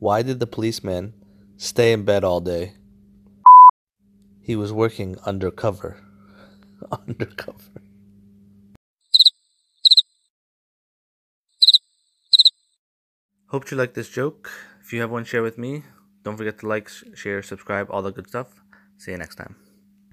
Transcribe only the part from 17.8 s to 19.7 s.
all the good stuff. See you next time.